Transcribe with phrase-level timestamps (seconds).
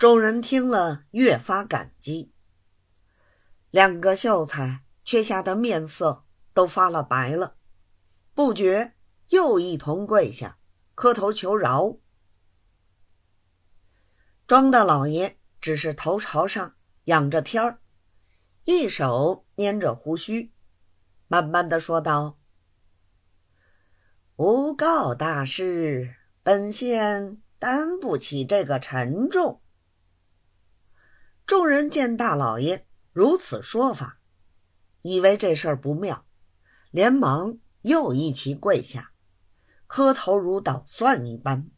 [0.00, 2.32] 众人听了，越发感激。
[3.70, 6.24] 两个秀才却吓得面色
[6.54, 7.56] 都发了白了，
[8.32, 8.94] 不觉
[9.28, 10.56] 又一同跪下，
[10.94, 11.98] 磕头求饶。
[14.46, 17.80] 庄大老爷只是头朝上仰着天儿，
[18.64, 20.50] 一手捻着胡须，
[21.28, 22.38] 慢慢的说道
[24.36, 29.59] ：“诬告大师，本县担不起这个沉重。”
[31.50, 32.86] 众人见大老爷。
[33.12, 34.20] 如此说法，
[35.02, 36.24] 以为这事儿不妙，
[36.92, 39.10] 连忙又一起跪下，
[39.88, 41.68] 磕头如捣蒜一般。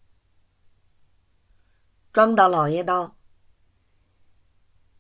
[2.13, 3.16] 庄大老爷道：“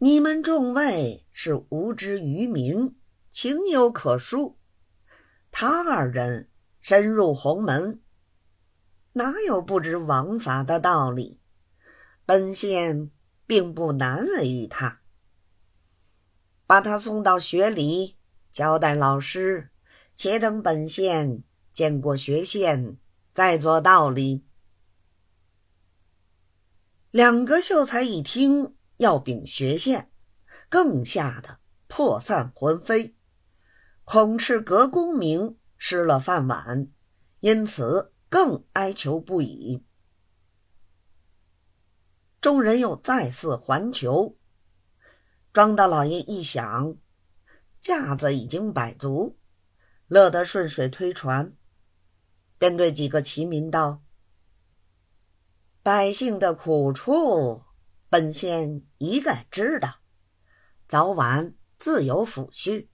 [0.00, 2.96] 你们众位是无知愚民，
[3.30, 4.54] 情有可恕。
[5.50, 6.48] 他二人
[6.80, 8.00] 深入鸿门，
[9.12, 11.42] 哪有不知王法的道理？
[12.24, 13.10] 本仙
[13.46, 15.00] 并不难为于他。”
[16.66, 18.16] 把他送到学里，
[18.50, 19.70] 交代老师，
[20.14, 22.96] 且等本县见过学县，
[23.34, 24.44] 再做道理。
[27.10, 30.10] 两个秀才一听要禀学县，
[30.70, 33.14] 更吓得魄散魂飞，
[34.04, 36.88] 恐赤阁功名失了饭碗，
[37.40, 39.84] 因此更哀求不已。
[42.42, 44.36] 众人又再次还求。
[45.52, 46.96] 庄大老爷一想，
[47.80, 49.38] 架子已经摆足，
[50.08, 51.54] 乐得顺水推船，
[52.58, 54.02] 便对几个齐民道
[55.84, 57.62] ：“百姓的苦处，
[58.08, 60.00] 本县一概知道，
[60.88, 62.88] 早晚自有抚恤。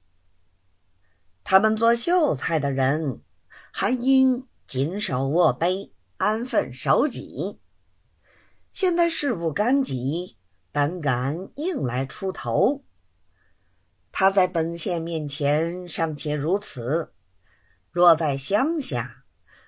[1.43, 3.23] 他们做秀才的人，
[3.73, 7.59] 还应谨守握碑，安分守己。
[8.73, 10.37] 现在事不干己。”
[10.71, 12.85] 胆敢硬来出头，
[14.13, 17.13] 他在本县面前尚且如此，
[17.91, 19.25] 若在乡下，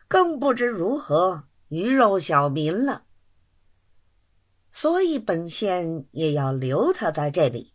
[0.07, 3.07] 更不知如何鱼肉小民了。
[4.71, 7.73] 所以本县也要留他在这里，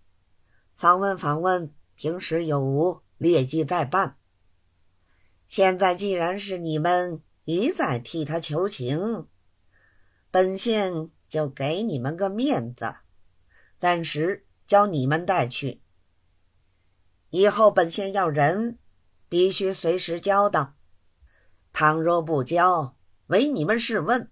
[0.77, 4.17] 访问访问，平时有无劣迹再办。
[5.47, 9.27] 现在既然是你们一再替他求情，
[10.31, 12.95] 本县就给你们个面子。
[13.77, 15.81] 暂时交你们带去，
[17.29, 18.79] 以后本县要人，
[19.27, 20.75] 必须随时交到。
[21.73, 22.95] 倘若不交，
[23.27, 24.31] 唯你们试问。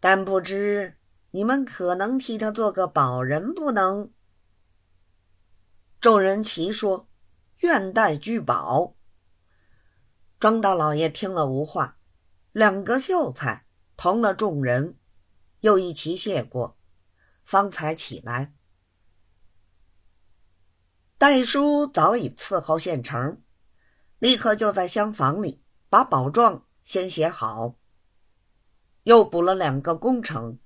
[0.00, 0.96] 但不知
[1.32, 4.10] 你们可能替他做个保人，不能？
[6.00, 7.10] 众人齐说
[7.60, 8.96] ：“愿带居保。”
[10.40, 11.98] 庄大老爷听了无话，
[12.52, 13.66] 两个秀才
[13.98, 14.97] 同了众人，
[15.60, 16.76] 又一齐谢过。
[17.44, 18.52] 方才起来，
[21.16, 23.40] 戴叔早已伺候现成，
[24.18, 27.76] 立刻就在厢房里把保状先写好，
[29.04, 30.58] 又补了两个工程，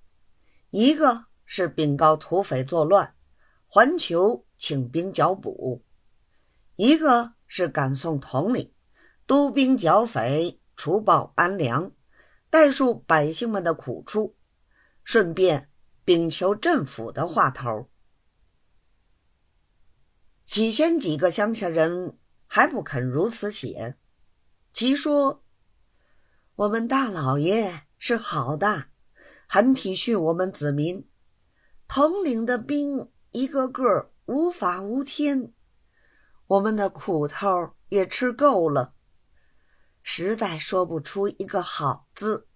[0.70, 3.14] 一个是禀告土匪作乱，
[3.68, 5.82] 环球请兵剿捕；
[6.74, 8.74] 一个是赶送统领，
[9.24, 11.92] 督兵剿匪，除暴安良，
[12.50, 14.34] 代述百姓们的苦处，
[15.04, 15.68] 顺便。
[16.04, 17.88] 禀求镇府的话头。
[20.44, 22.18] 起先几个乡下人
[22.48, 23.96] 还不肯如此写，
[24.72, 25.44] 其说
[26.56, 28.86] ：“我们大老爷是好的，
[29.46, 31.08] 很体恤我们子民。
[31.86, 35.52] 统领的兵一个个无法无天，
[36.48, 38.94] 我们的苦头也吃够了，
[40.02, 42.48] 实在说不出一个好字。”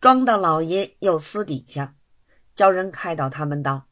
[0.00, 1.94] 庄大老爷又私底下
[2.54, 3.86] 叫人开导他们道：“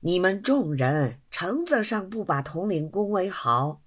[0.00, 3.82] 你们众人橙子上不把统领恭维好，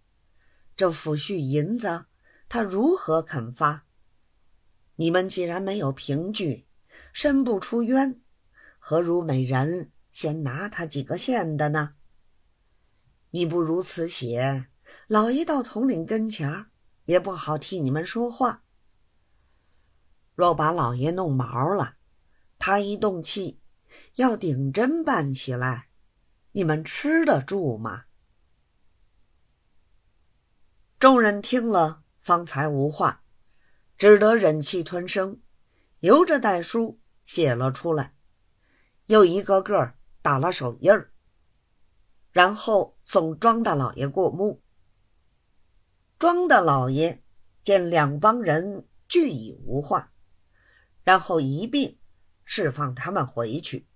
[0.75, 2.05] 这抚恤银子
[2.49, 3.85] 他如何肯发？
[4.95, 6.65] 你们既然没有凭据，
[7.13, 8.19] 申不出冤，
[8.79, 11.93] 何如每人先拿他几个县的呢？
[13.29, 14.69] 你不如此写，
[15.07, 16.71] 老爷到统领跟前儿
[17.05, 18.63] 也不好替你们说话。”
[20.37, 21.95] 若把老爷弄毛了，
[22.59, 23.59] 他一动气，
[24.17, 25.89] 要顶针办起来，
[26.51, 28.05] 你们吃得住吗？
[30.99, 33.23] 众人听了，方才无话，
[33.97, 35.41] 只得忍气吞声，
[36.01, 38.13] 由着代书写了出来，
[39.07, 41.11] 又一个个打了手印儿，
[42.31, 44.61] 然后送庄大老爷过目。
[46.19, 47.23] 庄大老爷
[47.63, 50.13] 见两帮人俱已无话。
[51.07, 51.97] 然后一并
[52.43, 53.87] 释放他们回去。